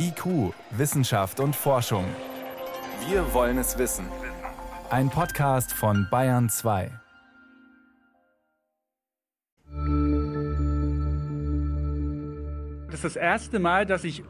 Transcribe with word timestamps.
IQ, 0.00 0.54
Wissenschaft 0.70 1.40
und 1.40 1.56
Forschung. 1.56 2.04
Wir 3.08 3.34
wollen 3.34 3.58
es 3.58 3.78
wissen. 3.78 4.06
Ein 4.90 5.10
Podcast 5.10 5.72
von 5.72 6.06
Bayern 6.08 6.48
2. 6.48 6.92
Das 12.86 12.94
ist 12.94 13.04
das 13.04 13.16
erste 13.16 13.58
Mal, 13.58 13.86
dass 13.86 14.04
ich 14.04 14.22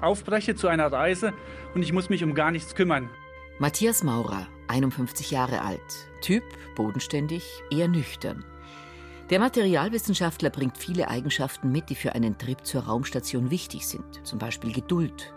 aufbreche 0.00 0.54
zu 0.54 0.68
einer 0.68 0.92
Reise 0.92 1.32
und 1.74 1.82
ich 1.82 1.92
muss 1.92 2.08
mich 2.08 2.22
um 2.22 2.34
gar 2.34 2.52
nichts 2.52 2.76
kümmern. 2.76 3.10
Matthias 3.58 4.04
Maurer, 4.04 4.46
51 4.68 5.32
Jahre 5.32 5.62
alt. 5.62 5.80
Typ 6.20 6.44
bodenständig, 6.76 7.44
eher 7.70 7.88
nüchtern. 7.88 8.44
Der 9.30 9.40
Materialwissenschaftler 9.40 10.50
bringt 10.50 10.78
viele 10.78 11.08
Eigenschaften 11.08 11.72
mit, 11.72 11.90
die 11.90 11.96
für 11.96 12.14
einen 12.14 12.38
Trip 12.38 12.64
zur 12.64 12.84
Raumstation 12.84 13.50
wichtig 13.50 13.84
sind, 13.88 14.04
zum 14.22 14.38
Beispiel 14.38 14.72
Geduld. 14.72 15.34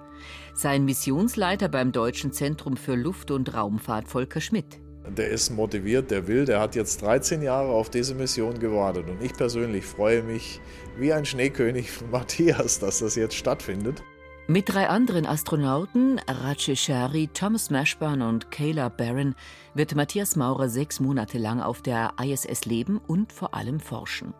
Sein 0.54 0.86
Missionsleiter 0.86 1.70
beim 1.70 1.92
Deutschen 1.92 2.32
Zentrum 2.32 2.78
für 2.78 2.94
Luft- 2.94 3.32
und 3.32 3.52
Raumfahrt, 3.52 4.08
Volker 4.08 4.42
Schmidt. 4.42 4.80
Der 5.08 5.30
ist 5.30 5.50
motiviert, 5.50 6.12
der 6.12 6.28
will, 6.28 6.46
der 6.46 6.60
hat 6.60 6.76
jetzt 6.76 7.02
13 7.02 7.42
Jahre 7.42 7.72
auf 7.72 7.90
diese 7.90 8.14
Mission 8.14 8.60
gewartet. 8.60 9.10
Und 9.10 9.24
ich 9.24 9.34
persönlich 9.34 9.86
freue 9.86 10.22
mich 10.22 10.62
wie 11.00 11.12
ein 11.12 11.26
Schneekönig 11.26 11.90
von 11.90 12.12
Matthias, 12.12 12.78
dass 12.78 13.00
das 13.00 13.16
jetzt 13.16 13.36
stattfindet. 13.36 14.04
Mit 14.50 14.74
drei 14.74 14.90
anderen 14.90 15.28
Astronauten, 15.28 16.20
Rajesh 16.28 16.82
Shari, 16.82 17.28
Thomas 17.28 17.70
Mashburn 17.70 18.24
und 18.24 18.50
Kayla 18.50 18.90
Barron, 18.90 19.36
wird 19.76 19.94
Matthias 19.94 20.36
Maurer 20.36 20.70
sechs 20.70 21.00
Monate 21.00 21.38
lang 21.38 21.62
auf 21.62 21.84
der 21.84 22.14
ISS 22.20 22.66
leben 22.66 22.98
und 22.98 23.32
vor 23.32 23.54
allem 23.54 23.80
forschen. 23.80 24.34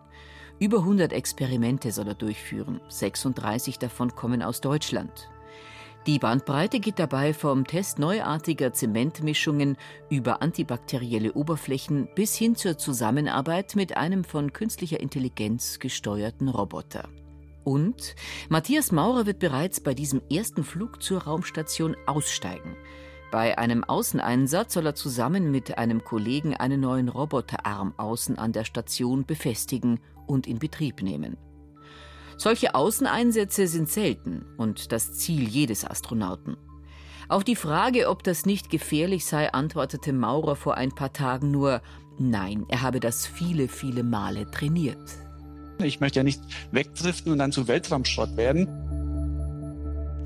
Über 0.58 0.80
100 0.80 1.14
Experimente 1.14 1.92
soll 1.92 2.08
er 2.08 2.16
durchführen, 2.16 2.82
36 2.90 3.78
davon 3.78 4.16
kommen 4.16 4.42
aus 4.42 4.62
Deutschland. 4.62 5.30
Die 6.08 6.18
Bandbreite 6.18 6.80
geht 6.80 6.98
dabei 6.98 7.32
vom 7.32 7.68
Test 7.68 8.00
neuartiger 8.00 8.74
Zementmischungen 8.74 9.78
über 10.10 10.42
antibakterielle 10.42 11.34
Oberflächen 11.34 12.10
bis 12.16 12.36
hin 12.36 12.56
zur 12.56 12.80
Zusammenarbeit 12.80 13.76
mit 13.76 13.96
einem 13.96 14.24
von 14.24 14.54
künstlicher 14.54 15.02
Intelligenz 15.02 15.78
gesteuerten 15.78 16.48
Roboter. 16.50 17.10
Und 17.70 18.16
Matthias 18.50 18.92
Maurer 18.92 19.28
wird 19.28 19.38
bereits 19.38 19.80
bei 19.80 19.94
diesem 19.94 20.24
ersten 20.32 20.64
Flug 20.64 21.04
zur 21.04 21.22
Raumstation 21.26 21.96
aussteigen. 22.08 22.76
Bei 23.30 23.60
einem 23.60 23.84
Außeneinsatz 23.84 24.74
soll 24.74 24.88
er 24.88 24.96
zusammen 24.96 25.52
mit 25.52 25.78
einem 25.78 26.04
Kollegen 26.04 26.56
einen 26.56 26.82
neuen 26.82 27.10
Roboterarm 27.10 27.94
außen 27.96 28.40
an 28.40 28.54
der 28.54 28.64
Station 28.64 29.24
befestigen 29.24 30.00
und 30.26 30.48
in 30.48 30.58
Betrieb 30.58 31.04
nehmen. 31.04 31.38
Solche 32.38 32.74
Außeneinsätze 32.74 33.68
sind 33.68 33.88
selten 33.88 34.48
und 34.58 34.92
das 34.92 35.14
Ziel 35.14 35.48
jedes 35.48 35.86
Astronauten. 35.86 36.58
Auf 37.28 37.44
die 37.44 37.56
Frage, 37.56 38.10
ob 38.10 38.24
das 38.24 38.48
nicht 38.48 38.72
gefährlich 38.72 39.28
sei, 39.28 39.54
antwortete 39.54 40.12
Maurer 40.12 40.56
vor 40.56 40.74
ein 40.74 40.90
paar 40.90 41.14
Tagen 41.14 41.52
nur 41.52 41.84
Nein, 42.18 42.66
er 42.68 42.82
habe 42.82 43.00
das 43.00 43.28
viele, 43.28 43.68
viele 43.68 44.04
Male 44.04 44.50
trainiert. 44.50 45.29
Ich 45.82 46.02
möchte 46.02 46.20
ja 46.20 46.24
nicht 46.24 46.42
wegdriften 46.72 47.32
und 47.32 47.40
dann 47.40 47.52
zu 47.52 47.68
Weltraumschrott 47.68 48.36
werden. 48.36 48.68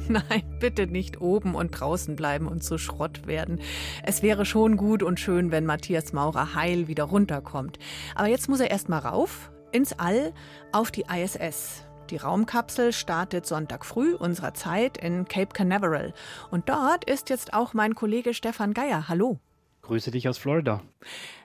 Nein, 0.09 0.43
bitte 0.59 0.87
nicht 0.87 1.21
oben 1.21 1.55
und 1.55 1.71
draußen 1.71 2.15
bleiben 2.15 2.47
und 2.47 2.63
zu 2.63 2.77
Schrott 2.77 3.25
werden. 3.25 3.61
Es 4.03 4.21
wäre 4.21 4.45
schon 4.45 4.75
gut 4.75 5.01
und 5.03 5.19
schön, 5.19 5.51
wenn 5.51 5.65
Matthias 5.65 6.11
Maurer 6.11 6.55
heil 6.55 6.87
wieder 6.87 7.05
runterkommt. 7.05 7.79
Aber 8.15 8.27
jetzt 8.27 8.49
muss 8.49 8.59
er 8.59 8.71
erst 8.71 8.89
mal 8.89 8.99
rauf 8.99 9.51
ins 9.71 9.93
All 9.93 10.33
auf 10.71 10.91
die 10.91 11.05
ISS. 11.09 11.85
Die 12.09 12.17
Raumkapsel 12.17 12.91
startet 12.91 13.45
Sonntag 13.45 13.85
früh 13.85 14.13
unserer 14.13 14.53
Zeit 14.53 14.97
in 14.97 15.25
Cape 15.25 15.53
Canaveral. 15.53 16.13
Und 16.51 16.67
dort 16.67 17.05
ist 17.05 17.29
jetzt 17.29 17.53
auch 17.53 17.73
mein 17.73 17.95
Kollege 17.95 18.33
Stefan 18.33 18.73
Geier. 18.73 19.07
Hallo. 19.07 19.39
Grüße 19.83 20.11
dich 20.11 20.27
aus 20.27 20.37
Florida. 20.37 20.81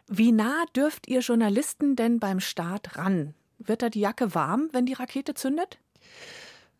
Wie 0.09 0.33
nah 0.33 0.65
dürft 0.75 1.07
ihr 1.09 1.21
Journalisten 1.21 1.95
denn 1.97 2.19
beim 2.19 2.41
Start 2.41 2.97
ran? 2.97 3.35
Wird 3.59 3.83
da 3.83 3.91
die 3.91 4.01
Jacke 4.01 4.35
warm, 4.35 4.69
wenn 4.73 4.87
die 4.87 4.93
Rakete 4.93 5.35
zündet? 5.35 5.79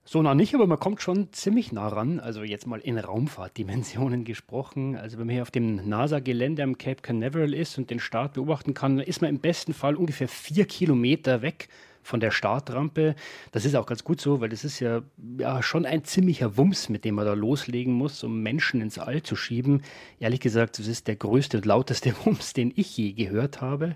So 0.05 0.23
nah 0.23 0.35
nicht, 0.35 0.55
aber 0.55 0.67
man 0.67 0.79
kommt 0.79 1.03
schon 1.03 1.33
ziemlich 1.35 1.71
nah 1.71 1.89
ran. 1.89 2.19
Also 2.19 2.43
jetzt 2.43 2.67
mal 2.67 2.81
in 2.81 2.97
Raumfahrtdimensionen 2.97 4.25
gesprochen. 4.25 4.97
Also 4.97 5.19
wenn 5.19 5.27
man 5.27 5.35
hier 5.35 5.43
auf 5.43 5.51
dem 5.51 5.87
NASA-Gelände 5.87 6.63
am 6.63 6.79
Cape 6.79 7.03
Canaveral 7.03 7.53
ist 7.53 7.77
und 7.77 7.91
den 7.91 8.01
Start 8.01 8.33
beobachten 8.33 8.73
kann, 8.73 9.01
ist 9.01 9.21
man 9.21 9.29
im 9.29 9.41
besten 9.41 9.75
Fall 9.75 9.97
ungefähr 9.97 10.29
vier 10.29 10.65
Kilometer 10.65 11.43
weg 11.43 11.69
von 12.09 12.21
der 12.21 12.31
Startrampe. 12.31 13.15
Das 13.53 13.65
ist 13.65 13.75
auch 13.77 13.87
ganz 13.87 14.03
gut 14.03 14.21
so, 14.21 14.41
weil 14.41 14.49
das 14.49 14.65
ist 14.65 14.81
ja, 14.81 15.03
ja 15.39 15.63
schon 15.63 15.85
ein 15.85 16.05
ziemlicher 16.05 16.57
Wumms, 16.57 16.89
mit 16.89 17.05
dem 17.05 17.17
man 17.17 17.27
da 17.27 17.35
loslegen 17.35 17.93
muss, 17.93 18.25
um 18.25 18.43
Menschen 18.43 18.81
ins 18.81 18.99
All 18.99 19.23
zu 19.23 19.37
schieben. 19.37 19.83
Ehrlich 20.19 20.41
gesagt, 20.41 20.79
das 20.79 20.87
ist 20.87 21.07
der 21.07 21.17
größte 21.17 21.59
und 21.59 21.67
lauteste 21.67 22.15
Wumms, 22.25 22.55
den 22.55 22.73
ich 22.75 22.97
je 22.97 23.13
gehört 23.13 23.61
habe. 23.61 23.95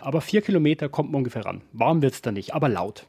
Aber 0.00 0.22
vier 0.22 0.40
Kilometer 0.40 0.88
kommt 0.88 1.12
man 1.12 1.18
ungefähr 1.20 1.44
ran. 1.44 1.60
Warm 1.72 2.00
wird 2.02 2.14
es 2.14 2.22
da 2.22 2.32
nicht, 2.32 2.54
aber 2.54 2.68
laut 2.68 3.06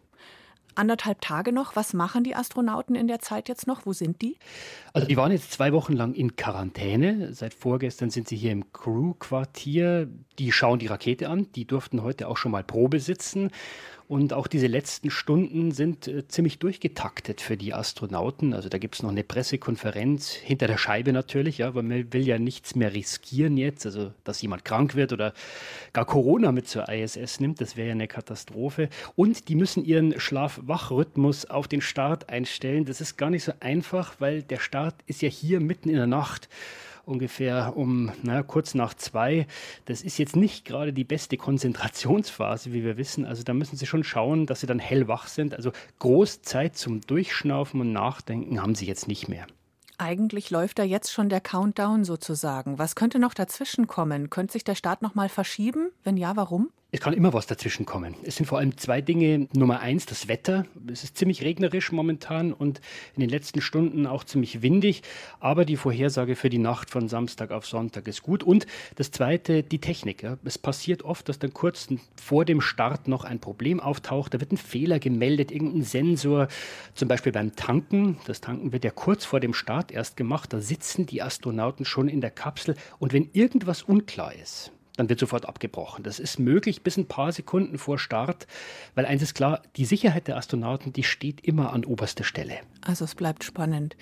anderthalb 0.76 1.22
Tage 1.22 1.52
noch. 1.52 1.76
Was 1.76 1.94
machen 1.94 2.24
die 2.24 2.36
Astronauten 2.36 2.96
in 2.96 3.08
der 3.08 3.20
Zeit 3.20 3.50
jetzt 3.50 3.68
noch? 3.68 3.86
Wo 3.86 3.94
sind 3.94 4.22
die? 4.22 4.38
Also 4.94 5.08
die 5.08 5.18
waren 5.18 5.32
jetzt 5.32 5.52
zwei 5.52 5.74
Wochen 5.74 5.94
lang 5.94 6.14
in 6.14 6.36
Quarantäne. 6.36 7.34
Seit 7.34 7.54
vorgestern 7.54 8.10
sind 8.10 8.28
sie 8.28 8.36
hier 8.36 8.52
im 8.52 8.72
Crew-Quartier. 8.74 10.08
Die 10.40 10.52
schauen 10.52 10.80
die 10.80 10.88
Rakete 10.88 11.30
an. 11.30 11.52
Die 11.54 11.66
durften 11.66 12.04
heute 12.04 12.28
auch 12.28 12.38
schon 12.38 12.52
mal 12.52 12.64
Probe 12.64 13.00
sitzen. 13.00 13.52
Und 14.14 14.32
auch 14.32 14.46
diese 14.46 14.68
letzten 14.68 15.10
Stunden 15.10 15.72
sind 15.72 16.08
äh, 16.08 16.28
ziemlich 16.28 16.60
durchgetaktet 16.60 17.42
für 17.42 17.58
die 17.58 17.74
Astronauten. 17.74 18.54
Also 18.54 18.70
da 18.70 18.78
gibt 18.78 18.94
es 18.94 19.02
noch 19.02 19.10
eine 19.10 19.24
Pressekonferenz 19.24 20.34
hinter 20.34 20.68
der 20.68 20.78
Scheibe 20.78 21.12
natürlich, 21.14 21.58
ja, 21.58 21.74
weil 21.74 21.82
man 21.82 22.14
will 22.14 22.22
ja 22.22 22.38
nichts 22.38 22.76
mehr 22.76 22.94
riskieren 22.94 23.58
jetzt. 23.58 23.88
Also 23.88 24.12
dass 24.24 24.40
jemand 24.44 24.66
krank 24.66 24.94
wird 24.94 25.14
oder 25.14 25.34
gar 25.94 26.06
Corona 26.06 26.52
mit 26.52 26.68
zur 26.68 26.90
ISS 26.90 27.40
nimmt, 27.40 27.60
das 27.60 27.76
wäre 27.76 27.88
ja 27.88 27.94
eine 27.94 28.08
Katastrophe. 28.08 28.90
Und 29.16 29.50
die 29.50 29.56
müssen 29.56 29.84
ihren 29.84 30.20
Schlaf-Wach-Rhythmus 30.20 31.46
auf 31.46 31.68
den 31.68 31.82
Start 31.82 32.30
einstellen. 32.30 32.86
Das 32.86 33.02
ist 33.02 33.18
gar 33.18 33.32
nicht 33.32 33.44
so 33.44 33.54
einfach, 33.62 34.14
weil 34.20 34.44
der 34.44 34.60
Start 34.60 34.94
ist 35.08 35.24
ja 35.24 35.30
hier 35.30 35.60
mitten 35.60 35.90
in 35.90 35.96
der 35.96 36.06
Nacht 36.06 36.50
ungefähr 37.06 37.76
um 37.76 38.12
na, 38.22 38.44
kurz 38.44 38.74
nach 38.76 38.94
zwei. 38.94 39.48
Das 39.86 40.02
ist 40.02 40.18
jetzt 40.18 40.36
nicht 40.36 40.66
gerade 40.66 40.94
die 40.94 41.04
beste 41.04 41.38
Konzentrationsphase, 41.38 42.74
wie 42.74 42.84
wir 42.84 42.98
wissen. 42.98 43.26
Also 43.26 43.44
da 43.44 43.54
müssen 43.54 43.78
Sie 43.78 43.86
schon 43.86 44.04
schauen, 44.04 44.46
dass 44.46 44.62
Sie 44.62 44.68
dann 44.68 44.80
hellwach 44.80 45.28
sind. 45.28 45.54
Also 45.54 45.72
groß 46.00 46.42
Zeit 46.42 46.78
zum 46.78 47.02
Durchschnaufen 47.02 47.82
und 47.82 47.92
Nachdenken 47.92 48.62
haben 48.62 48.76
Sie 48.76 48.86
jetzt 48.86 49.08
nicht 49.08 49.28
mehr. 49.28 49.48
Eigentlich 49.98 50.50
läuft 50.50 50.80
da 50.80 50.84
jetzt 50.84 51.12
schon 51.12 51.30
der 51.30 51.40
Countdown 51.40 52.04
sozusagen. 52.04 52.80
Was 52.80 52.96
könnte 52.96 53.20
noch 53.20 53.34
dazwischen 53.34 53.88
kommen? 53.88 54.30
Könnte 54.30 54.54
sich 54.54 54.64
der 54.64 54.76
Start 54.76 55.02
noch 55.02 55.16
mal 55.16 55.30
verschieben? 55.30 55.92
Wenn 56.04 56.18
ja, 56.18 56.36
warum? 56.36 56.70
Es 56.96 57.00
kann 57.00 57.14
immer 57.16 57.34
was 57.34 57.48
dazwischen 57.48 57.88
kommen. 57.88 58.14
Es 58.22 58.36
sind 58.36 58.46
vor 58.46 58.60
allem 58.60 58.78
zwei 58.78 59.02
Dinge. 59.02 59.48
Nummer 59.56 59.80
eins, 59.80 60.06
das 60.06 60.28
Wetter. 60.28 60.68
Es 60.86 61.04
ist 61.04 61.18
ziemlich 61.18 61.42
regnerisch 61.42 61.92
momentan 61.92 62.54
und 62.54 62.82
in 63.16 63.22
den 63.22 63.32
letzten 63.32 63.62
Stunden 63.62 64.06
auch 64.06 64.24
ziemlich 64.24 64.62
windig. 64.62 65.02
Aber 65.40 65.66
die 65.66 65.76
Vorhersage 65.76 66.36
für 66.36 66.52
die 66.52 66.60
Nacht 66.60 66.92
von 66.92 67.10
Samstag 67.10 67.50
auf 67.50 67.66
Sonntag 67.66 68.08
ist 68.08 68.22
gut. 68.22 68.44
Und 68.44 68.68
das 68.96 69.10
zweite, 69.10 69.64
die 69.64 69.80
Technik. 69.80 70.24
Es 70.44 70.60
passiert 70.60 71.02
oft, 71.02 71.28
dass 71.28 71.40
dann 71.40 71.52
kurz 71.52 71.88
vor 72.16 72.46
dem 72.46 72.62
Start 72.62 73.08
noch 73.08 73.24
ein 73.24 73.40
Problem 73.40 73.80
auftaucht. 73.80 74.36
Da 74.36 74.40
wird 74.40 74.52
ein 74.52 74.58
Fehler 74.58 75.00
gemeldet, 75.00 75.52
irgendein 75.52 75.82
Sensor. 75.82 76.48
Zum 76.94 77.08
Beispiel 77.08 77.32
beim 77.32 77.56
Tanken. 77.56 78.20
Das 78.28 78.40
Tanken 78.40 78.72
wird 78.72 78.86
ja 78.86 78.92
kurz 78.92 79.26
vor 79.26 79.40
dem 79.40 79.56
Start 79.56 79.92
erst 79.92 80.16
gemacht. 80.16 80.54
Da 80.54 80.60
sitzen 80.60 81.08
die 81.08 81.24
Astronauten 81.24 81.86
schon 81.86 82.08
in 82.08 82.22
der 82.22 82.30
Kapsel. 82.30 82.76
Und 83.00 83.14
wenn 83.14 83.32
irgendwas 83.34 83.82
unklar 83.82 84.36
ist, 84.36 84.72
dann 84.96 85.10
wird 85.10 85.20
sofort 85.20 85.48
abgebrochen. 85.48 86.04
Das 86.04 86.20
ist 86.20 86.40
möglich 86.40 86.84
bis 86.84 86.98
ein 86.98 87.08
paar 87.08 87.32
Sekunden 87.32 87.78
vor 87.78 87.98
Start, 87.98 88.48
weil 88.96 89.06
eins 89.06 89.22
ist 89.22 89.34
klar, 89.34 89.62
die 89.76 89.86
Sicherheit 89.86 90.28
der 90.28 90.38
Astronauten, 90.38 90.94
die 90.94 91.04
steht 91.04 91.42
immer 91.42 91.74
an 91.74 91.86
oberster 91.86 92.24
Stelle. 92.24 92.60
Also 92.82 93.06
es 93.06 93.16
bleibt 93.16 93.44
spannend. 93.44 93.96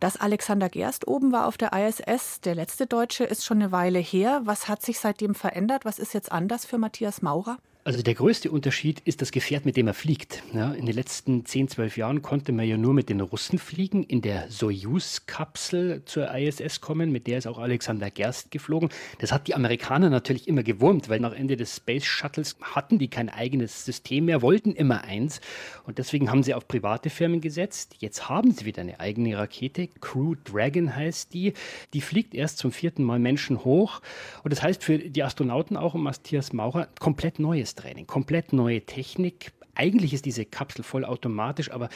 Dass 0.00 0.16
Alexander 0.16 0.68
Gerst 0.68 1.08
oben 1.08 1.32
war 1.32 1.46
auf 1.46 1.56
der 1.56 1.72
ISS, 1.72 2.40
der 2.40 2.54
letzte 2.54 2.86
Deutsche, 2.86 3.24
ist 3.24 3.44
schon 3.44 3.60
eine 3.60 3.72
Weile 3.72 3.98
her. 3.98 4.42
Was 4.44 4.68
hat 4.68 4.82
sich 4.82 5.00
seitdem 5.00 5.34
verändert? 5.34 5.84
Was 5.84 5.98
ist 5.98 6.14
jetzt 6.14 6.30
anders 6.30 6.64
für 6.64 6.78
Matthias 6.78 7.20
Maurer? 7.20 7.58
Also 7.88 8.02
der 8.02 8.12
größte 8.12 8.50
Unterschied 8.50 9.00
ist 9.06 9.22
das 9.22 9.32
Gefährt, 9.32 9.64
mit 9.64 9.78
dem 9.78 9.86
er 9.86 9.94
fliegt. 9.94 10.42
Ja, 10.52 10.72
in 10.74 10.84
den 10.84 10.94
letzten 10.94 11.46
10, 11.46 11.68
12 11.68 11.96
Jahren 11.96 12.20
konnte 12.20 12.52
man 12.52 12.68
ja 12.68 12.76
nur 12.76 12.92
mit 12.92 13.08
den 13.08 13.22
Russen 13.22 13.58
fliegen, 13.58 14.02
in 14.02 14.20
der 14.20 14.50
Soyuz-Kapsel 14.50 16.02
zur 16.04 16.30
ISS 16.34 16.82
kommen, 16.82 17.10
mit 17.10 17.26
der 17.26 17.38
ist 17.38 17.46
auch 17.46 17.56
Alexander 17.56 18.10
Gerst 18.10 18.50
geflogen. 18.50 18.90
Das 19.20 19.32
hat 19.32 19.46
die 19.46 19.54
Amerikaner 19.54 20.10
natürlich 20.10 20.48
immer 20.48 20.62
gewurmt, 20.62 21.08
weil 21.08 21.18
nach 21.18 21.32
Ende 21.32 21.56
des 21.56 21.76
Space 21.76 22.04
Shuttles 22.04 22.56
hatten 22.60 22.98
die 22.98 23.08
kein 23.08 23.30
eigenes 23.30 23.86
System 23.86 24.26
mehr, 24.26 24.42
wollten 24.42 24.72
immer 24.72 25.04
eins. 25.04 25.40
Und 25.86 25.96
deswegen 25.96 26.30
haben 26.30 26.42
sie 26.42 26.52
auf 26.52 26.68
private 26.68 27.08
Firmen 27.08 27.40
gesetzt. 27.40 27.94
Jetzt 28.00 28.28
haben 28.28 28.52
sie 28.52 28.66
wieder 28.66 28.82
eine 28.82 29.00
eigene 29.00 29.38
Rakete, 29.38 29.88
Crew 30.02 30.34
Dragon 30.44 30.94
heißt 30.94 31.32
die. 31.32 31.54
Die 31.94 32.02
fliegt 32.02 32.34
erst 32.34 32.58
zum 32.58 32.70
vierten 32.70 33.02
Mal 33.02 33.18
Menschen 33.18 33.64
hoch. 33.64 34.02
Und 34.44 34.52
das 34.52 34.62
heißt 34.62 34.84
für 34.84 34.98
die 34.98 35.22
Astronauten 35.22 35.78
auch 35.78 35.94
und 35.94 36.02
Matthias 36.02 36.52
Maurer 36.52 36.88
komplett 36.98 37.38
neues 37.38 37.77
Training, 37.78 38.06
komplett 38.06 38.52
neue 38.52 38.82
Technik. 38.82 39.52
Eigentlich 39.74 40.12
ist 40.12 40.24
diese 40.24 40.44
Kapsel 40.44 40.82
vollautomatisch, 40.84 41.70
aber 41.70 41.88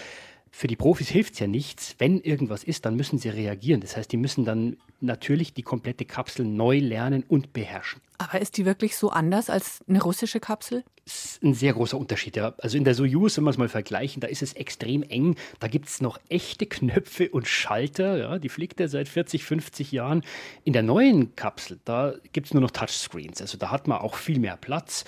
für 0.50 0.66
die 0.66 0.76
Profis 0.76 1.08
hilft 1.08 1.34
es 1.34 1.40
ja 1.40 1.46
nichts. 1.46 1.96
Wenn 1.98 2.20
irgendwas 2.20 2.62
ist, 2.62 2.84
dann 2.84 2.94
müssen 2.94 3.18
sie 3.18 3.30
reagieren. 3.30 3.80
Das 3.80 3.96
heißt, 3.96 4.12
die 4.12 4.16
müssen 4.16 4.44
dann 4.44 4.76
natürlich 5.02 5.54
die 5.54 5.62
komplette 5.62 6.04
Kapsel 6.04 6.46
neu 6.46 6.78
lernen 6.78 7.24
und 7.26 7.52
beherrschen. 7.52 8.00
Aber 8.18 8.40
ist 8.40 8.56
die 8.56 8.64
wirklich 8.64 8.96
so 8.96 9.10
anders 9.10 9.50
als 9.50 9.80
eine 9.88 10.00
russische 10.00 10.38
Kapsel? 10.38 10.84
Das 11.04 11.24
ist 11.24 11.42
ein 11.42 11.54
sehr 11.54 11.72
großer 11.72 11.98
Unterschied. 11.98 12.36
Ja. 12.36 12.54
Also 12.58 12.78
in 12.78 12.84
der 12.84 12.94
Soyuz, 12.94 13.36
wenn 13.36 13.44
wir 13.44 13.50
es 13.50 13.58
mal 13.58 13.68
vergleichen, 13.68 14.20
da 14.20 14.28
ist 14.28 14.42
es 14.42 14.52
extrem 14.52 15.02
eng. 15.02 15.34
Da 15.58 15.66
gibt 15.66 15.88
es 15.88 16.00
noch 16.00 16.20
echte 16.28 16.66
Knöpfe 16.66 17.28
und 17.30 17.48
Schalter. 17.48 18.16
Ja. 18.18 18.38
Die 18.38 18.48
fliegt 18.48 18.78
ja 18.78 18.86
seit 18.86 19.08
40, 19.08 19.44
50 19.44 19.90
Jahren. 19.90 20.22
In 20.62 20.72
der 20.72 20.84
neuen 20.84 21.34
Kapsel, 21.34 21.80
da 21.84 22.14
gibt 22.32 22.46
es 22.46 22.54
nur 22.54 22.60
noch 22.60 22.70
Touchscreens. 22.70 23.40
Also 23.40 23.58
da 23.58 23.72
hat 23.72 23.88
man 23.88 23.98
auch 23.98 24.14
viel 24.14 24.38
mehr 24.38 24.56
Platz. 24.56 25.04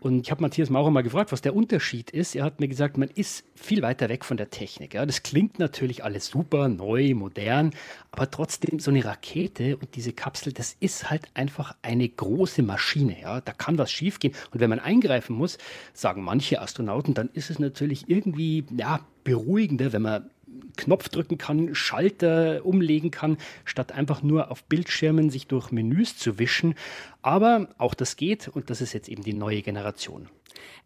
Und 0.00 0.26
ich 0.26 0.30
habe 0.30 0.42
Matthias 0.42 0.68
Maurer 0.70 0.90
mal 0.90 1.02
gefragt, 1.02 1.32
was 1.32 1.40
der 1.40 1.54
Unterschied 1.54 2.10
ist. 2.10 2.34
Er 2.34 2.44
hat 2.44 2.60
mir 2.60 2.68
gesagt, 2.68 2.98
man 2.98 3.08
ist 3.08 3.44
viel 3.54 3.80
weiter 3.80 4.08
weg 4.08 4.24
von 4.24 4.36
der 4.36 4.50
Technik. 4.50 4.94
Ja. 4.94 5.06
Das 5.06 5.22
klingt 5.22 5.58
natürlich 5.58 6.04
alles 6.04 6.26
super, 6.26 6.68
neu, 6.68 7.14
modern, 7.14 7.70
aber 8.10 8.30
trotzdem 8.30 8.80
so 8.80 8.90
eine 8.90 9.04
Rakete 9.04 9.33
und 9.36 9.96
diese 9.96 10.12
Kapsel, 10.12 10.52
das 10.52 10.76
ist 10.80 11.10
halt 11.10 11.28
einfach 11.34 11.74
eine 11.82 12.08
große 12.08 12.62
Maschine. 12.62 13.20
Ja. 13.20 13.40
Da 13.40 13.52
kann 13.52 13.78
was 13.78 13.90
schiefgehen. 13.90 14.34
Und 14.52 14.60
wenn 14.60 14.70
man 14.70 14.78
eingreifen 14.78 15.36
muss, 15.36 15.58
sagen 15.92 16.22
manche 16.22 16.60
Astronauten, 16.60 17.14
dann 17.14 17.30
ist 17.32 17.50
es 17.50 17.58
natürlich 17.58 18.08
irgendwie 18.08 18.64
ja, 18.76 19.00
beruhigender, 19.24 19.92
wenn 19.92 20.02
man 20.02 20.30
Knopf 20.76 21.08
drücken 21.08 21.38
kann, 21.38 21.74
Schalter 21.74 22.64
umlegen 22.64 23.10
kann, 23.10 23.38
statt 23.64 23.92
einfach 23.92 24.22
nur 24.22 24.50
auf 24.50 24.64
Bildschirmen 24.64 25.30
sich 25.30 25.46
durch 25.46 25.70
Menüs 25.70 26.16
zu 26.16 26.38
wischen. 26.38 26.74
Aber 27.22 27.68
auch 27.78 27.94
das 27.94 28.16
geht 28.16 28.48
und 28.48 28.70
das 28.70 28.80
ist 28.80 28.92
jetzt 28.92 29.08
eben 29.08 29.22
die 29.22 29.34
neue 29.34 29.62
Generation. 29.62 30.28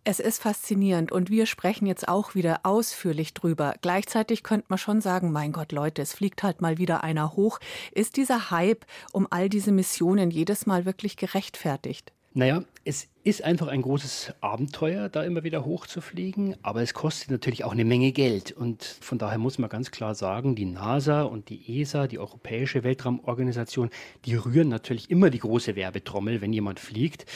Es 0.05 0.21
ist 0.21 0.43
faszinierend 0.43 1.13
und 1.13 1.29
wir 1.29 1.45
sprechen 1.45 1.87
jetzt 1.87 2.09
auch 2.09 2.35
wieder 2.35 2.61
ausführlich 2.63 3.35
drüber. 3.35 3.75
Gleichzeitig 3.83 4.43
könnte 4.43 4.67
man 4.69 4.79
schon 4.79 5.01
sagen, 5.01 5.33
mein 5.33 5.53
Gott, 5.53 5.73
Leute, 5.73 6.01
es 6.01 6.15
fliegt 6.15 6.43
halt 6.43 6.63
mal 6.63 6.79
wieder 6.79 7.05
einer 7.05 7.35
hoch. 7.35 7.59
Ist 7.93 8.17
dieser 8.17 8.51
Hype 8.51 8.87
um 9.13 9.27
all 9.31 9.49
diese 9.49 9.73
Missionen 9.73 10.31
jedes 10.31 10.67
Mal 10.67 10.87
wirklich 10.87 11.17
gerechtfertigt? 11.17 12.13
Naja, 12.33 12.63
es 12.89 13.07
ist 13.23 13.45
einfach 13.45 13.69
ein 13.69 13.83
großes 13.83 14.33
Abenteuer, 14.41 15.11
da 15.11 15.23
immer 15.23 15.45
wieder 15.45 15.67
hochzufliegen, 15.67 16.57
aber 16.63 16.81
es 16.81 16.95
kostet 16.95 17.31
natürlich 17.31 17.65
auch 17.65 17.73
eine 17.73 17.85
Menge 17.85 18.13
Geld. 18.13 18.51
Und 18.51 18.83
von 18.83 19.19
daher 19.19 19.37
muss 19.37 19.59
man 19.59 19.69
ganz 19.69 19.91
klar 19.91 20.15
sagen, 20.15 20.57
die 20.57 20.65
NASA 20.65 21.25
und 21.25 21.51
die 21.51 21.83
ESA, 21.83 22.07
die 22.07 22.19
Europäische 22.19 22.85
Weltraumorganisation, 22.85 23.91
die 24.25 24.37
rühren 24.37 24.71
natürlich 24.71 25.11
immer 25.11 25.29
die 25.29 25.41
große 25.41 25.77
Werbetrommel, 25.77 26.41
wenn 26.41 26.55
jemand 26.55 26.81
fliegt. 26.81 27.27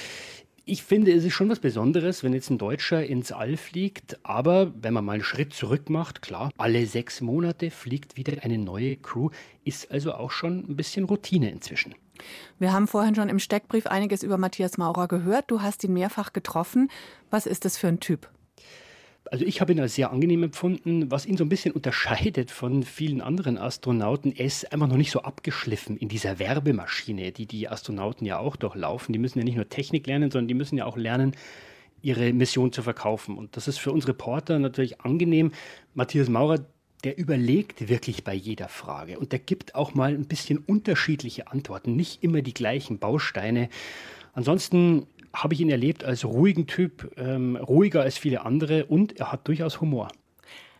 Ich 0.64 0.84
finde, 0.84 1.12
es 1.12 1.22
ist 1.22 1.34
schon 1.34 1.50
was 1.50 1.60
Besonderes, 1.60 2.25
wenn 2.25 2.32
jetzt 2.32 2.49
ein 2.49 2.56
Deutscher 2.56 3.04
ins 3.04 3.31
All 3.31 3.58
fliegt. 3.58 4.25
Aber 4.25 4.72
wenn 4.81 4.94
man 4.94 5.04
mal 5.04 5.12
einen 5.12 5.22
Schritt 5.22 5.52
zurück 5.52 5.90
macht, 5.90 6.22
klar, 6.22 6.50
alle 6.56 6.87
sechs 6.87 7.20
Monate 7.20 7.70
fliegt 7.70 8.16
wieder 8.16 8.43
eine 8.43 8.56
neue 8.56 8.96
Crew, 8.96 9.28
ist 9.64 9.90
also 9.90 10.14
auch 10.14 10.31
schon 10.31 10.60
ein 10.60 10.76
bisschen 10.76 11.04
Routine 11.04 11.50
inzwischen. 11.50 11.94
Wir 12.59 12.73
haben 12.73 12.87
vorhin 12.87 13.15
schon 13.15 13.29
im 13.29 13.39
Steckbrief 13.39 13.87
einiges 13.87 14.23
über 14.23 14.39
Matthias 14.39 14.79
Maurer 14.79 15.09
gehört. 15.09 15.51
Du 15.51 15.63
hast 15.63 15.85
ihn 15.85 15.93
mehrfach 15.93 16.33
getroffen. 16.33 16.91
Was 17.31 17.47
ist 17.47 17.65
das 17.65 17.77
für 17.77 17.89
ein 17.89 18.01
Typ? 18.01 18.29
Also 19.31 19.47
ich 19.47 19.61
habe 19.61 19.73
ihn 19.73 19.81
als 19.81 19.95
sehr 19.95 20.11
angenehm 20.11 20.43
empfunden, 20.43 21.11
was 21.11 21.25
ihn 21.25 21.37
so 21.37 21.45
ein 21.45 21.49
bisschen 21.49 21.73
unterscheidet 21.73 22.51
von 22.51 22.83
vielen 22.83 23.21
anderen 23.21 23.57
Astronauten. 23.57 24.33
Er 24.33 24.45
ist 24.45 24.71
einfach 24.73 24.89
noch 24.89 24.97
nicht 24.97 25.11
so 25.11 25.23
abgeschliffen 25.23 25.97
in 25.97 26.09
dieser 26.09 26.39
Werbemaschine, 26.39 27.33
die 27.33 27.47
die 27.47 27.69
Astronauten 27.69 28.27
ja 28.27 28.39
auch 28.39 28.57
durchlaufen. 28.57 29.13
Die 29.13 29.19
müssen 29.19 29.39
ja 29.39 29.45
nicht 29.45 29.57
nur 29.57 29.69
Technik 29.69 30.07
lernen, 30.07 30.31
sondern 30.31 30.49
die 30.49 30.55
müssen 30.55 30.77
ja 30.77 30.85
auch 30.85 30.97
lernen, 30.97 31.35
ihre 32.03 32.33
Mission 32.33 32.73
zu 32.73 32.83
verkaufen. 32.83 33.39
Und 33.39 33.57
das 33.57 33.69
ist 33.69 33.79
für 33.79 33.93
uns 33.93 34.07
Reporter 34.09 34.59
natürlich 34.59 35.01
angenehm. 35.01 35.53
Matthias 35.95 36.29
Maurer, 36.29 36.67
der 37.04 37.19
überlegt 37.19 37.88
wirklich 37.88 38.25
bei 38.25 38.34
jeder 38.34 38.69
Frage 38.69 39.19
und 39.19 39.32
der 39.32 39.38
gibt 39.38 39.75
auch 39.75 39.94
mal 39.94 40.12
ein 40.12 40.26
bisschen 40.26 40.58
unterschiedliche 40.58 41.49
Antworten, 41.49 41.96
nicht 41.96 42.22
immer 42.22 42.43
die 42.43 42.54
gleichen 42.54 42.99
Bausteine. 42.99 43.69
Ansonsten 44.34 45.06
habe 45.32 45.54
ich 45.54 45.60
ihn 45.60 45.70
erlebt 45.70 46.04
als 46.04 46.25
ruhigen 46.25 46.66
Typ, 46.66 47.12
ähm, 47.16 47.56
ruhiger 47.56 48.02
als 48.02 48.19
viele 48.19 48.44
andere 48.44 48.87
und 48.87 49.19
er 49.19 49.32
hat 49.32 49.49
durchaus 49.49 49.81
Humor. 49.81 50.08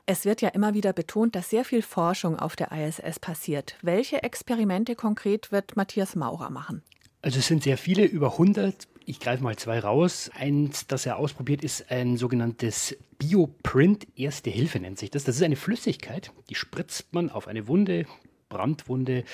Es 0.05 0.25
wird 0.25 0.43
ja 0.43 0.49
immer 0.49 0.75
wieder 0.75 0.93
betont, 0.93 1.37
dass 1.37 1.51
sehr 1.51 1.65
viel 1.65 1.83
Forschung 1.83 2.39
auf 2.39 2.57
der 2.57 2.73
ISS 2.73 3.21
passiert. 3.21 3.77
Welche 3.83 4.23
Experimente 4.23 4.97
konkret 4.97 5.53
wird 5.53 5.77
Matthias 5.77 6.17
Maurer 6.17 6.51
machen? 6.51 6.83
Also 7.23 7.39
es 7.39 7.47
sind 7.47 7.63
sehr 7.63 7.79
viele, 7.79 8.05
über 8.05 8.33
100. 8.33 8.89
Ich 9.05 9.21
greife 9.21 9.43
mal 9.43 9.57
zwei 9.57 9.81
raus. 9.81 10.31
Eins, 10.35 10.87
das 10.87 11.07
er 11.07 11.17
ausprobiert, 11.17 11.65
ist 11.65 11.91
ein 11.91 12.17
sogenanntes 12.17 12.97
Bioprint 13.19 14.07
Erste 14.17 14.51
Hilfe 14.51 14.81
nennt 14.81 14.99
sich 14.99 15.11
das. 15.11 15.25
Das 15.25 15.37
ist 15.37 15.43
eine 15.43 15.57
Flüssigkeit, 15.57 16.33
die 16.51 16.55
spritzt 16.55 17.13
man 17.13 17.31
auf 17.31 17.49
eine 17.49 17.69
Wunde, 17.69 18.07
Brandwunde 18.49 19.25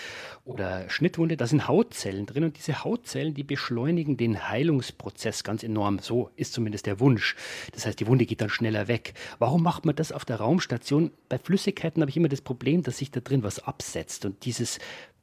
oder 0.44 0.88
Schnittwunde, 0.88 1.36
da 1.36 1.46
sind 1.46 1.66
Hautzellen 1.66 2.24
drin 2.24 2.44
und 2.44 2.56
diese 2.56 2.84
Hautzellen, 2.84 3.34
die 3.34 3.42
beschleunigen 3.42 4.16
den 4.16 4.48
Heilungsprozess 4.48 5.42
ganz 5.42 5.64
enorm. 5.64 5.98
So 5.98 6.30
ist 6.36 6.52
zumindest 6.52 6.86
der 6.86 7.00
Wunsch. 7.00 7.34
Das 7.72 7.84
heißt, 7.84 7.98
die 7.98 8.06
Wunde 8.06 8.26
geht 8.26 8.40
dann 8.40 8.48
schneller 8.48 8.86
weg. 8.86 9.14
Warum 9.40 9.62
macht 9.62 9.84
man 9.84 9.96
das 9.96 10.12
auf 10.12 10.24
der 10.24 10.36
Raumstation? 10.36 11.10
Bei 11.28 11.38
Flüssigkeiten 11.38 12.00
habe 12.00 12.10
ich 12.10 12.16
immer 12.16 12.28
das 12.28 12.42
Problem, 12.42 12.82
dass 12.82 12.98
sich 12.98 13.10
da 13.10 13.20
drin 13.20 13.42
was 13.42 13.58
absetzt 13.58 14.24
und 14.24 14.44
dieses 14.44 14.78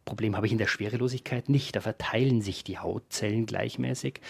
Problem 0.05 0.35
habe 0.35 0.45
ich 0.45 0.51
in 0.51 0.59
der 0.59 0.67
Schwerelosigkeit 0.67 1.49
nicht. 1.49 1.75
Da 1.75 1.81
verteilen 1.81 2.41
sich 2.41 2.63
die 2.63 2.77
Hautzellen 2.77 3.47
gleichmäßig. 3.47 4.21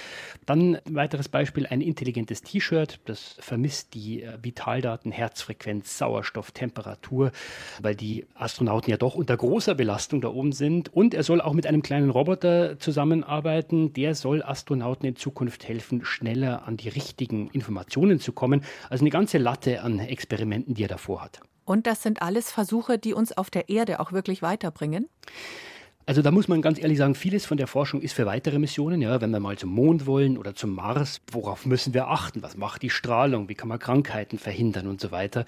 Dann 0.46 0.78
ein 0.78 0.96
weiteres 0.96 1.28
Beispiel, 1.28 1.68
ein 1.68 1.82
intelligentes 1.82 2.42
T-Shirt. 2.42 3.02
Das 3.06 3.36
vermisst 3.40 3.94
die 3.94 4.24
äh, 4.24 4.38
Vitaldaten, 4.42 5.12
Herzfrequenz, 5.12 5.98
Sauerstoff, 5.98 6.52
Temperatur, 6.52 7.32
weil 7.82 7.94
die 7.94 8.26
Astronauten 8.36 8.90
ja 8.90 8.98
doch 8.98 9.16
unter 9.16 9.36
großer 9.36 9.76
Belastung 9.76 10.22
da 10.22 10.30
oben 10.30 10.54
sind. 10.54 10.94
Und 10.94 11.14
er 11.14 11.24
soll 11.24 11.42
auch 11.42 11.54
mit 11.54 11.68
einem 11.68 11.82
kleinen 11.82 12.10
Roboter 12.10 12.80
zusammenarbeiten. 12.80 13.92
Der 13.92 14.16
soll 14.16 14.42
Astronauten 14.44 15.06
in 15.10 15.18
Zukunft 15.18 15.68
helfen, 15.68 16.06
schneller 16.06 16.66
an 16.66 16.78
die 16.78 16.90
richtigen 16.90 17.50
Informationen 17.50 18.20
zu 18.22 18.32
kommen. 18.32 18.64
Also 18.90 19.04
eine 19.04 19.10
ganze 19.10 19.40
Latte 19.40 19.82
an 19.82 20.00
Experimenten, 20.00 20.74
die 20.74 20.86
er 20.86 20.90
davor 20.90 21.22
hat. 21.22 21.42
Und 21.66 21.88
das 21.88 22.04
sind 22.04 22.22
alles 22.22 22.52
Versuche, 22.52 22.98
die 22.98 23.14
uns 23.14 23.36
auf 23.36 23.50
der 23.50 23.70
Erde 23.70 24.00
auch 24.00 24.12
wirklich 24.12 24.42
weiterbringen? 24.42 25.10
Also 26.08 26.22
da 26.22 26.30
muss 26.30 26.48
man 26.48 26.62
ganz 26.62 26.80
ehrlich 26.80 27.00
sagen, 27.00 27.16
vieles 27.16 27.48
von 27.48 27.58
der 27.58 27.66
Forschung 27.66 28.00
ist 28.00 28.14
für 28.14 28.28
weitere 28.28 28.60
Missionen. 28.60 29.02
Ja, 29.02 29.22
wenn 29.22 29.32
wir 29.32 29.40
mal 29.40 29.58
zum 29.58 29.72
Mond 29.72 30.06
wollen 30.06 30.38
oder 30.38 30.54
zum 30.54 30.76
Mars, 30.76 31.20
worauf 31.32 31.66
müssen 31.66 31.96
wir 31.96 32.10
achten? 32.10 32.44
Was 32.44 32.58
macht 32.58 32.84
die 32.84 32.92
Strahlung? 32.92 33.50
Wie 33.50 33.56
kann 33.56 33.70
man 33.70 33.80
Krankheiten 33.80 34.38
verhindern 34.38 34.86
und 34.86 35.02
so 35.02 35.10
weiter? 35.10 35.46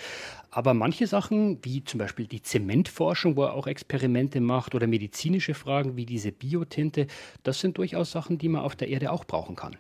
Aber 0.50 0.74
manche 0.74 1.06
Sachen, 1.06 1.60
wie 1.64 1.84
zum 1.84 2.00
Beispiel 2.00 2.26
die 2.26 2.42
Zementforschung, 2.42 3.36
wo 3.36 3.44
er 3.44 3.54
auch 3.54 3.68
Experimente 3.68 4.42
macht, 4.42 4.74
oder 4.74 4.88
medizinische 4.88 5.54
Fragen 5.54 5.96
wie 5.96 6.08
diese 6.08 6.32
Biotinte, 6.32 7.06
das 7.44 7.60
sind 7.60 7.78
durchaus 7.78 8.10
Sachen, 8.10 8.40
die 8.40 8.50
man 8.50 8.64
auf 8.64 8.76
der 8.76 8.88
Erde 8.88 9.12
auch 9.12 9.26
brauchen 9.26 9.56
kann. 9.56 9.78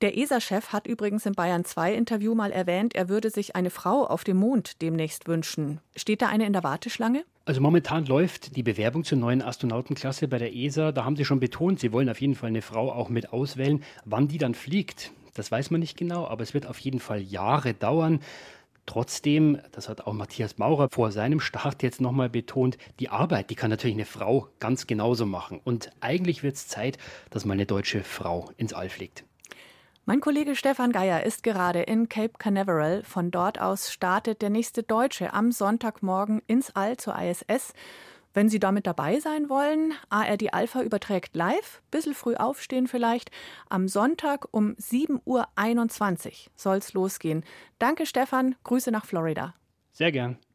Der 0.00 0.16
ESA-Chef 0.16 0.72
hat 0.72 0.86
übrigens 0.86 1.26
im 1.26 1.34
Bayern 1.34 1.66
2 1.66 1.92
Interview 1.92 2.34
mal 2.34 2.52
erwähnt, 2.52 2.94
er 2.94 3.10
würde 3.10 3.28
sich 3.28 3.54
eine 3.54 3.68
Frau 3.68 4.06
auf 4.06 4.24
dem 4.24 4.38
Mond 4.38 4.80
demnächst 4.80 5.28
wünschen. 5.28 5.80
Steht 5.94 6.22
da 6.22 6.28
eine 6.28 6.46
in 6.46 6.54
der 6.54 6.64
Warteschlange? 6.64 7.22
Also 7.44 7.60
momentan 7.60 8.06
läuft 8.06 8.56
die 8.56 8.62
Bewerbung 8.62 9.04
zur 9.04 9.18
neuen 9.18 9.42
Astronautenklasse 9.42 10.26
bei 10.26 10.38
der 10.38 10.54
ESA. 10.54 10.92
Da 10.92 11.04
haben 11.04 11.16
sie 11.16 11.26
schon 11.26 11.38
betont, 11.38 11.80
sie 11.80 11.92
wollen 11.92 12.08
auf 12.08 12.18
jeden 12.18 12.34
Fall 12.34 12.48
eine 12.48 12.62
Frau 12.62 12.90
auch 12.90 13.10
mit 13.10 13.34
auswählen. 13.34 13.84
Wann 14.06 14.26
die 14.26 14.38
dann 14.38 14.54
fliegt, 14.54 15.12
das 15.34 15.52
weiß 15.52 15.70
man 15.70 15.80
nicht 15.80 15.98
genau, 15.98 16.26
aber 16.26 16.44
es 16.44 16.54
wird 16.54 16.66
auf 16.66 16.78
jeden 16.78 17.00
Fall 17.00 17.20
Jahre 17.20 17.74
dauern. 17.74 18.20
Trotzdem, 18.86 19.58
das 19.72 19.90
hat 19.90 20.06
auch 20.06 20.14
Matthias 20.14 20.56
Maurer 20.56 20.88
vor 20.90 21.12
seinem 21.12 21.40
Start 21.40 21.82
jetzt 21.82 22.00
nochmal 22.00 22.30
betont, 22.30 22.78
die 23.00 23.10
Arbeit, 23.10 23.50
die 23.50 23.54
kann 23.54 23.68
natürlich 23.68 23.96
eine 23.96 24.06
Frau 24.06 24.48
ganz 24.60 24.86
genauso 24.86 25.26
machen. 25.26 25.60
Und 25.62 25.90
eigentlich 26.00 26.42
wird 26.42 26.56
es 26.56 26.68
Zeit, 26.68 26.96
dass 27.28 27.44
mal 27.44 27.52
eine 27.52 27.66
deutsche 27.66 28.02
Frau 28.02 28.50
ins 28.56 28.72
All 28.72 28.88
fliegt. 28.88 29.24
Mein 30.06 30.20
Kollege 30.20 30.56
Stefan 30.56 30.92
Geier 30.92 31.24
ist 31.24 31.42
gerade 31.42 31.82
in 31.82 32.08
Cape 32.08 32.32
Canaveral. 32.38 33.04
Von 33.04 33.30
dort 33.30 33.60
aus 33.60 33.92
startet 33.92 34.42
der 34.42 34.50
nächste 34.50 34.82
Deutsche 34.82 35.34
am 35.34 35.52
Sonntagmorgen 35.52 36.42
ins 36.46 36.74
All 36.74 36.96
zur 36.96 37.16
ISS. 37.16 37.74
Wenn 38.32 38.48
Sie 38.48 38.58
damit 38.58 38.86
dabei 38.86 39.20
sein 39.20 39.48
wollen, 39.48 39.92
ARD 40.08 40.54
Alpha 40.54 40.82
überträgt 40.82 41.36
live, 41.36 41.82
bisschen 41.90 42.14
früh 42.14 42.34
aufstehen 42.34 42.86
vielleicht. 42.86 43.30
Am 43.68 43.88
Sonntag 43.88 44.46
um 44.52 44.74
7.21 44.74 45.18
Uhr 45.26 46.50
soll 46.56 46.78
es 46.78 46.92
losgehen. 46.94 47.44
Danke, 47.78 48.06
Stefan. 48.06 48.56
Grüße 48.64 48.90
nach 48.90 49.04
Florida. 49.04 49.54
Sehr 49.92 50.12
gern. 50.12 50.38